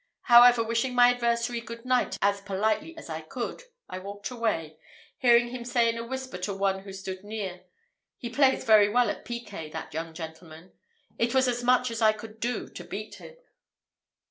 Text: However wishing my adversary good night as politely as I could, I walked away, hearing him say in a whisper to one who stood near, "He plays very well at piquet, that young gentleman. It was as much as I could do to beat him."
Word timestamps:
However 0.23 0.63
wishing 0.63 0.95
my 0.95 1.09
adversary 1.11 1.61
good 1.61 1.85
night 1.85 2.17
as 2.23 2.41
politely 2.41 2.97
as 2.97 3.07
I 3.07 3.21
could, 3.21 3.61
I 3.87 3.99
walked 3.99 4.31
away, 4.31 4.79
hearing 5.19 5.49
him 5.49 5.63
say 5.63 5.89
in 5.89 5.97
a 5.99 6.03
whisper 6.03 6.39
to 6.39 6.55
one 6.55 6.79
who 6.79 6.91
stood 6.91 7.23
near, 7.23 7.65
"He 8.17 8.31
plays 8.31 8.63
very 8.63 8.89
well 8.89 9.11
at 9.11 9.25
piquet, 9.25 9.69
that 9.73 9.93
young 9.93 10.15
gentleman. 10.15 10.71
It 11.19 11.35
was 11.35 11.47
as 11.47 11.63
much 11.63 11.91
as 11.91 12.01
I 12.01 12.13
could 12.13 12.39
do 12.39 12.67
to 12.67 12.83
beat 12.83 13.13
him." 13.17 13.35